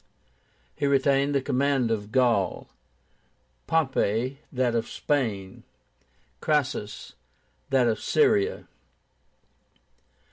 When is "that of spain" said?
4.51-5.61